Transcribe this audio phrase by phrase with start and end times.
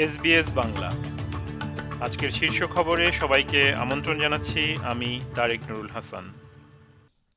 [0.00, 0.92] SBS Bangla.
[2.00, 6.32] আজকের শীর্ষ খবরে সবাইকে আমন্ত্রণ জানাচ্ছি, আমি তারেক নুরুল হাসান।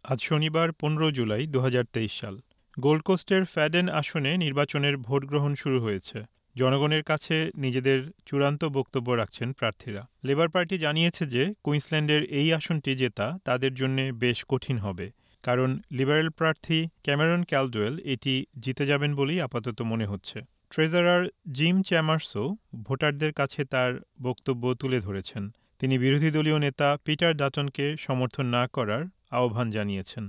[0.03, 2.37] আজ শনিবার পনেরো জুলাই দু হাজার তেইশ সাল।
[2.79, 6.23] গোল্ড কোস্টের ফ্যাডেন আসনে নির্বাচনের ভোট গ্রহণ শুরু হয়েছে।
[6.55, 13.37] জনগণের কাছে নিজেদের চূড়ান্ত বক্তব্য রাখছেন প্রার্থীরা। লেবার পার্টি জানিয়েছে যে, কুইন্সল্যান্ডের এই আসনটি জেতা
[13.45, 15.11] তাদের জন্য বেশ কঠিন হবে।
[15.43, 20.41] কারণ লিবারেল প্রার্থী ক্যামেরন ক্যালডোয়েল এটি জিতে যাবেন বলেই আপাতত মনে হচ্ছে।
[20.73, 22.45] ট্রেজারার জিম চ্যামার্সও
[22.83, 23.91] ভোটারদের কাছে তার
[24.21, 25.43] বক্তব্য তুলে ধরেছেন।
[25.79, 30.23] তিনি বিরোধী দলীয় নেতা পিটার ডাটনকে সমর্থন না করার আহ্বান জানিয়েছেন।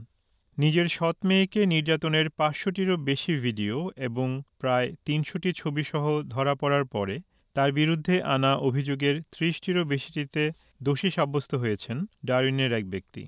[0.58, 4.28] নিজের সৎ মেয়েকে নির্যাতনের পাঁচশোটিরও বেশি ভিডিও এবং
[4.60, 7.16] প্রায় তিনশোটি ছবিসহ ধরা পড়ার পরে
[7.56, 10.42] তার বিরুদ্ধে আনা অভিযোগের ত্রিশটিরও বেশিটিতে
[10.82, 13.22] দোষী সাব্যস্ত হয়েছেন ডারউইনের এক ব্যক্তি।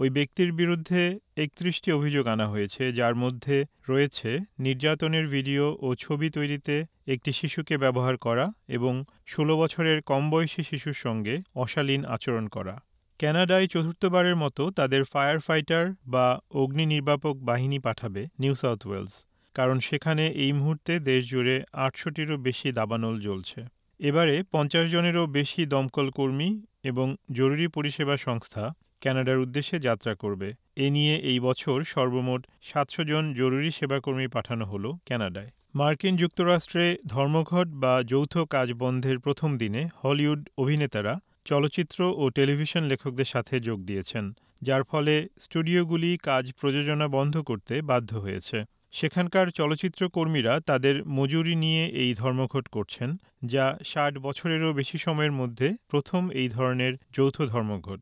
[0.00, 1.02] ওই ব্যক্তির বিরুদ্ধে
[1.44, 3.56] একত্রিশটি অভিযোগ আনা হয়েছে, যার মধ্যে
[3.90, 4.30] রয়েছে
[4.66, 6.74] নির্যাতনের ভিডিও ও ছবি তৈরিতে
[7.14, 8.94] একটি শিশুকে ব্যবহার করা এবং
[9.32, 12.74] ষোলো বছরের কম বয়সী শিশুর সঙ্গে অশালীন আচরণ করা।
[13.20, 16.26] ক্যানাডায় চতুর্থবারের মতো তাদের ফায়ার ফাইটার বা
[16.60, 19.14] অগ্নি নির্বাপক বাহিনী পাঠাবে নিউ সাউথ ওয়েলস,
[19.56, 23.60] কারণ সেখানে এই মুহূর্তে দেশজুড়ে আটশোটিরও বেশি দাবানল জ্বলছে।
[24.00, 26.50] এবারে পঞ্চাশ জনেরও বেশি দমকল কর্মী
[26.90, 27.06] এবং
[27.38, 28.64] জরুরি পরিষেবা সংস্থা
[29.00, 34.90] ক্যানাডার উদ্দেশ্যে যাত্রা করবে। এ নিয়ে এই বছর সর্বমোট সাতশো জন জরুরি সেবাকর্মী পাঠানো হলো
[35.06, 42.82] ক্যানাডায় মার্কিন যুক্তরাষ্ট্রে ধর্মঘট বা যৌথ কাজ বন্ধের প্রথম দিনে হলিউড অভিনেতারা চলচ্চিত্র ও টেলিভিশন
[42.84, 44.24] লেখকদের সাথে যোগ দিয়েছেন,
[44.62, 48.58] যার ফলে স্টুডিওগুলি কাজ প্রযোজনা বন্ধ করতে বাধ্য হয়েছে।
[48.92, 53.10] সেখানকার চলচ্চিত্র কর্মীরা তাদের মজুরি নিয়ে এই ধর্মঘট করছেন,
[53.44, 58.00] যা ষাট বছরেরও বেশি সময়ের মধ্যে প্রথম এই ধরনের যৌথ ধর্মঘট।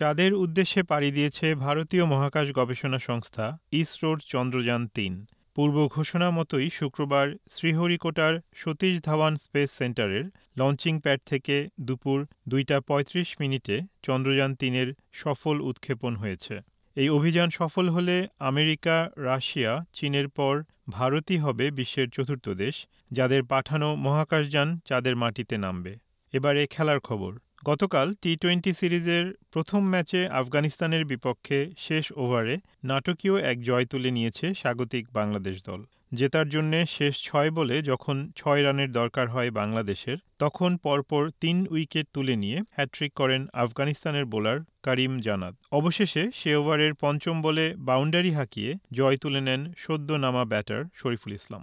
[0.00, 7.26] চাঁদের উদ্দেশ্যে পাড়ি দিয়েছে ভারতীয় মহাকাশ গবেষণা সংস্থা ইসরোর চন্দ্রযান তিন। পূর্ব ঘোষণা মতোই শুক্রবার
[7.50, 10.24] শ্রীহরিকোটার সতীশ ধাওয়ান স্পেস সেন্টারের
[10.56, 12.18] লঞ্চিং প্যাড থেকে দুপুর
[12.48, 16.54] দুইটা পঁয়ত্রিশ মিনিটে চন্দ্রযান তিনের সফল উৎক্ষেপণ হয়েছে।
[16.96, 20.54] এই অভিযান সফল হলে আমেরিকা, রাশিয়া, চীনের পর
[20.90, 25.92] ভারতই হবে বিশ্বের চতুর্থ দেশ, যাদের পাঠানো মহাকাশযান চাঁদের মাটিতে নামবে।
[26.32, 27.32] এবারে খেলার খবর।
[27.64, 32.54] গতকাল টি টোয়েন্টি সিরিজের প্রথম ম্যাচে আফগানিস্তানের বিপক্ষে শেষ ওভারে
[32.84, 35.80] নাটকীয় এক জয় তুলে নিয়েছে স্বাগতিক বাংলাদেশ দল।
[36.14, 42.06] জেতার জন্য শেষ ছয় বলে যখন ছয় রানের দরকার হয় বাংলাদেশের, তখন পরপর তিন উইকেট
[42.14, 48.70] তুলে নিয়ে হ্যাট্রিক করেন আফগানিস্তানের বোলার করিম জানাত অবশেষে সে ওভারের পঞ্চম বলে বাউন্ডারি হাঁকিয়ে
[48.92, 51.62] জয় তুলে নেন সদ্য নামা ব্যাটার শরীফুল ইসলাম।